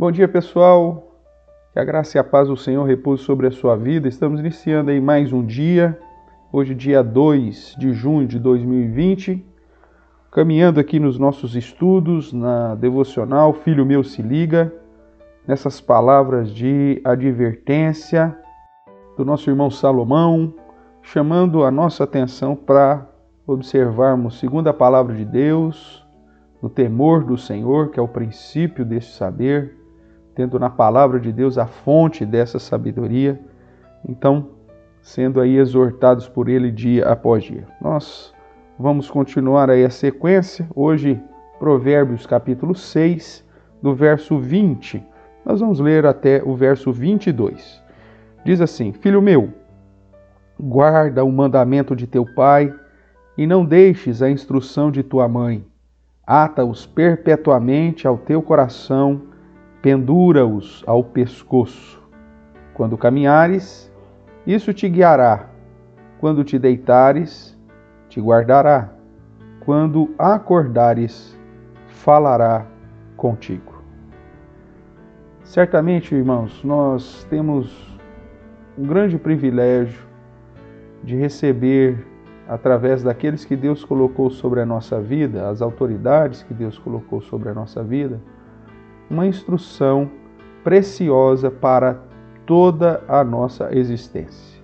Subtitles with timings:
[0.00, 1.12] Bom dia, pessoal.
[1.74, 4.08] Que a graça e a paz do Senhor repouse sobre a sua vida.
[4.08, 6.00] Estamos iniciando aí mais um dia.
[6.50, 9.44] Hoje, dia 2 de junho de 2020.
[10.32, 14.72] Caminhando aqui nos nossos estudos, na devocional Filho Meu Se Liga,
[15.46, 18.34] nessas palavras de advertência
[19.18, 20.54] do nosso irmão Salomão,
[21.02, 23.06] chamando a nossa atenção para
[23.46, 26.02] observarmos, segundo a palavra de Deus,
[26.62, 29.78] no temor do Senhor, que é o princípio desse saber,
[30.40, 33.38] tendo na palavra de Deus a fonte dessa sabedoria,
[34.08, 34.48] então
[35.02, 37.66] sendo aí exortados por ele dia após dia.
[37.78, 38.32] Nós
[38.78, 41.20] vamos continuar aí a sequência, hoje
[41.58, 43.44] Provérbios capítulo 6,
[43.82, 45.04] do verso 20.
[45.44, 47.82] Nós vamos ler até o verso 22.
[48.42, 49.50] Diz assim: Filho meu,
[50.58, 52.74] guarda o mandamento de teu pai
[53.36, 55.62] e não deixes a instrução de tua mãe.
[56.26, 59.28] Ata-os perpetuamente ao teu coração
[59.82, 62.02] pendura-os ao pescoço.
[62.74, 63.92] Quando caminhares,
[64.46, 65.48] isso te guiará.
[66.18, 67.58] Quando te deitares,
[68.08, 68.90] te guardará.
[69.60, 71.38] Quando acordares,
[71.86, 72.66] falará
[73.16, 73.82] contigo.
[75.42, 77.98] Certamente, irmãos, nós temos
[78.78, 80.08] um grande privilégio
[81.02, 82.06] de receber,
[82.48, 87.48] através daqueles que Deus colocou sobre a nossa vida, as autoridades que Deus colocou sobre
[87.48, 88.20] a nossa vida,
[89.10, 90.08] uma instrução
[90.62, 91.98] preciosa para
[92.46, 94.60] toda a nossa existência.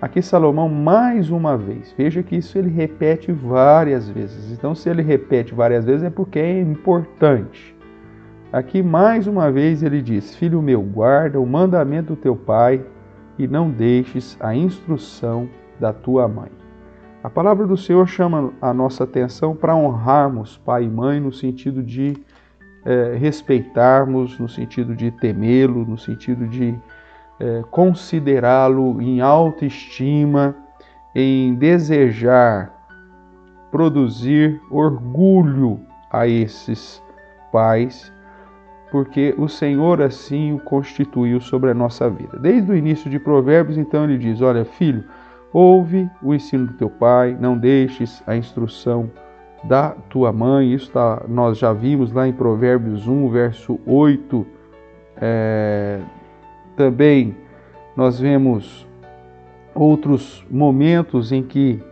[0.00, 4.52] Aqui Salomão mais uma vez, veja que isso ele repete várias vezes.
[4.52, 7.74] Então, se ele repete várias vezes é porque é importante.
[8.52, 12.84] Aqui mais uma vez ele diz: Filho meu, guarda o mandamento do teu pai
[13.38, 15.48] e não deixes a instrução
[15.80, 16.50] da tua mãe.
[17.22, 21.82] A palavra do Senhor chama a nossa atenção para honrarmos pai e mãe no sentido
[21.82, 22.14] de
[22.84, 26.78] é, respeitarmos, no sentido de temê-lo, no sentido de
[27.40, 30.54] é, considerá-lo em alta estima,
[31.14, 32.72] em desejar
[33.70, 35.80] produzir orgulho
[36.10, 37.02] a esses
[37.50, 38.12] pais,
[38.90, 42.38] porque o Senhor assim o constituiu sobre a nossa vida.
[42.38, 45.04] Desde o início de Provérbios, então, ele diz: Olha, filho,
[45.52, 49.10] ouve o ensino do teu pai, não deixes a instrução
[49.64, 50.72] da tua mãe.
[50.72, 54.46] Isso tá, nós já vimos lá em Provérbios 1, verso 8.
[55.20, 56.00] É,
[56.76, 57.36] também
[57.96, 58.86] nós vemos
[59.74, 61.82] outros momentos em que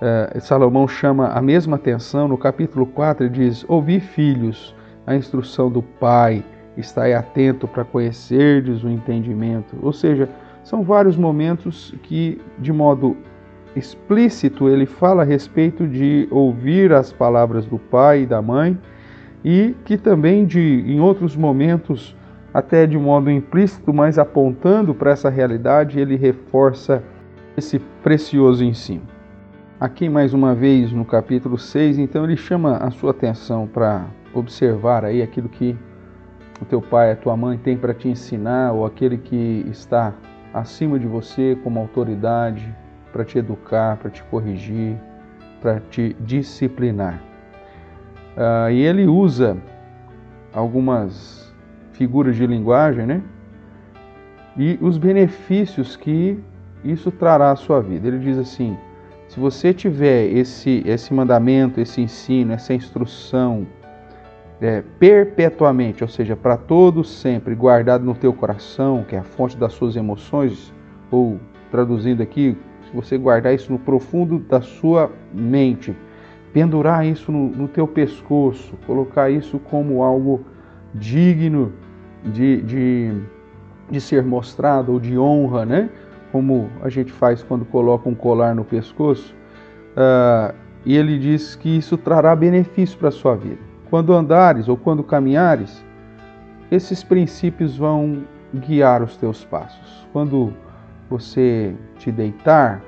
[0.00, 2.28] é, Salomão chama a mesma atenção.
[2.28, 4.74] No capítulo 4 ele diz: Ouvi, filhos,
[5.06, 6.44] a instrução do pai,
[6.76, 9.76] estai atento para conhecerdes o entendimento.
[9.82, 10.28] Ou seja,
[10.62, 13.16] são vários momentos que, de modo
[13.76, 18.78] explícito, ele fala a respeito de ouvir as palavras do pai e da mãe
[19.44, 22.16] e que também de em outros momentos
[22.52, 27.02] até de modo implícito, mas apontando para essa realidade, ele reforça
[27.54, 29.02] esse precioso ensino.
[29.78, 35.04] Aqui mais uma vez no capítulo 6, então ele chama a sua atenção para observar
[35.04, 35.76] aí aquilo que
[36.60, 40.14] o teu pai, a tua mãe tem para te ensinar ou aquele que está
[40.54, 42.74] acima de você como autoridade,
[43.16, 44.94] para te educar, para te corrigir,
[45.62, 47.22] para te disciplinar.
[48.36, 49.56] Uh, e ele usa
[50.52, 51.50] algumas
[51.92, 53.22] figuras de linguagem, né?
[54.54, 56.38] E os benefícios que
[56.84, 58.06] isso trará à sua vida.
[58.06, 58.76] Ele diz assim:
[59.28, 63.66] se você tiver esse, esse mandamento, esse ensino, essa instrução
[64.60, 69.56] é, perpetuamente, ou seja, para todos sempre, guardado no teu coração, que é a fonte
[69.56, 70.70] das suas emoções,
[71.10, 71.40] ou
[71.70, 72.54] traduzindo aqui,
[72.86, 75.94] se você guardar isso no profundo da sua mente,
[76.52, 80.44] pendurar isso no, no teu pescoço, colocar isso como algo
[80.94, 81.72] digno
[82.24, 83.12] de, de,
[83.90, 85.90] de ser mostrado ou de honra, né?
[86.32, 89.34] Como a gente faz quando coloca um colar no pescoço.
[89.92, 90.54] Uh,
[90.84, 93.58] e ele diz que isso trará benefício para a sua vida.
[93.90, 95.84] Quando andares ou quando caminhares,
[96.70, 98.24] esses princípios vão
[98.54, 100.06] guiar os teus passos.
[100.12, 100.52] Quando
[101.08, 102.82] você te deitar,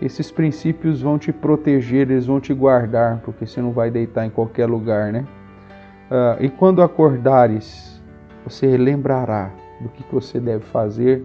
[0.00, 4.30] esses princípios vão te proteger, eles vão te guardar, porque você não vai deitar em
[4.30, 5.24] qualquer lugar, né?
[6.10, 8.02] Uh, e quando acordares,
[8.44, 9.50] você lembrará
[9.80, 11.24] do que você deve fazer,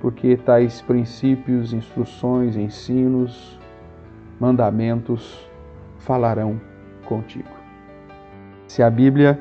[0.00, 3.58] porque tais princípios, instruções, ensinos,
[4.38, 5.50] mandamentos
[5.98, 6.60] falarão
[7.06, 7.48] contigo.
[8.68, 9.38] Se a Bíblia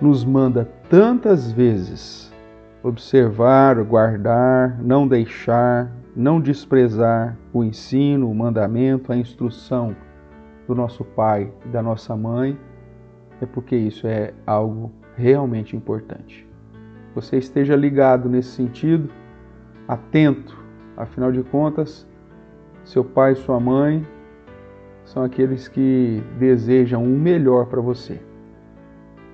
[0.00, 2.33] nos manda tantas vezes
[2.84, 9.96] observar, guardar, não deixar, não desprezar o ensino, o mandamento, a instrução
[10.68, 12.58] do nosso pai e da nossa mãe,
[13.40, 16.46] é porque isso é algo realmente importante.
[17.14, 19.08] Você esteja ligado nesse sentido,
[19.88, 20.56] atento,
[20.96, 22.06] afinal de contas,
[22.84, 24.06] seu pai e sua mãe
[25.06, 28.20] são aqueles que desejam o melhor para você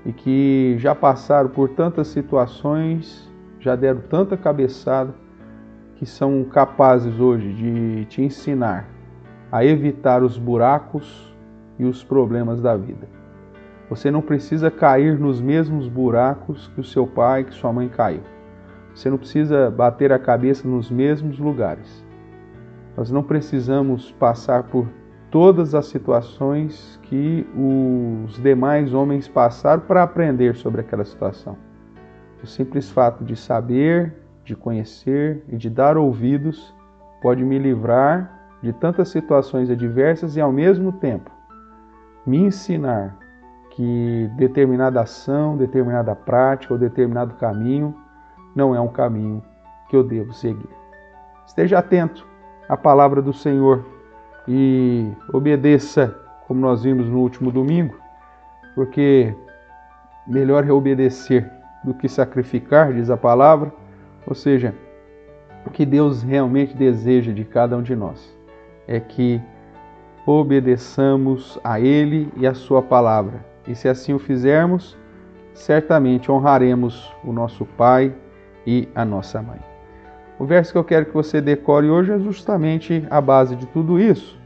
[0.05, 3.30] e que já passaram por tantas situações,
[3.61, 5.15] já deram tanta cabeçada,
[5.97, 8.89] que são capazes hoje de te ensinar
[9.53, 11.35] a evitar os buracos
[11.79, 13.07] e os problemas da vida.
[13.89, 18.23] Você não precisa cair nos mesmos buracos que o seu pai, que sua mãe caiu.
[18.95, 22.05] Você não precisa bater a cabeça nos mesmos lugares.
[22.97, 24.87] Nós não precisamos passar por
[25.31, 31.70] todas as situações que os demais homens passaram para aprender sobre aquela situação.
[32.43, 34.15] O simples fato de saber,
[34.45, 36.75] de conhecer e de dar ouvidos
[37.21, 41.31] pode me livrar de tantas situações adversas e ao mesmo tempo
[42.27, 43.17] me ensinar
[43.71, 47.95] que determinada ação, determinada prática ou determinado caminho
[48.55, 49.43] não é um caminho
[49.89, 50.69] que eu devo seguir.
[51.47, 52.27] Esteja atento
[52.69, 53.85] à palavra do Senhor
[54.47, 56.17] e obedeça,
[56.47, 57.97] como nós vimos no último domingo,
[58.75, 59.35] porque
[60.27, 63.73] melhor é obedecer do que sacrificar, diz a palavra,
[64.27, 64.75] ou seja,
[65.67, 68.37] o que Deus realmente deseja de cada um de nós
[68.87, 69.41] é que
[70.27, 73.45] obedeçamos a Ele e a Sua palavra.
[73.67, 74.97] E se assim o fizermos,
[75.55, 78.13] certamente honraremos o nosso Pai
[78.67, 79.61] e a nossa mãe.
[80.39, 84.01] O verso que eu quero que você decore hoje é justamente a base de tudo
[84.01, 84.39] isso,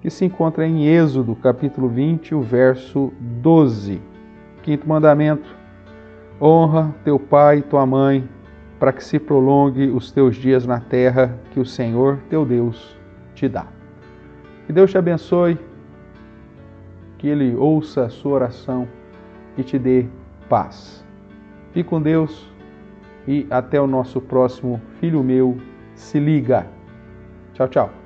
[0.00, 4.00] que se encontra em Êxodo, capítulo 20, o verso 12.
[4.62, 5.59] Quinto mandamento:
[6.40, 8.26] Honra teu pai e tua mãe,
[8.78, 12.96] para que se prolongue os teus dias na terra que o Senhor teu Deus
[13.34, 13.66] te dá.
[14.66, 15.58] Que Deus te abençoe,
[17.18, 18.88] que Ele ouça a sua oração
[19.56, 20.06] e te dê
[20.48, 21.04] paz.
[21.72, 22.50] Fique com Deus
[23.28, 25.58] e até o nosso próximo Filho Meu
[25.94, 26.66] Se Liga.
[27.52, 27.99] Tchau, tchau.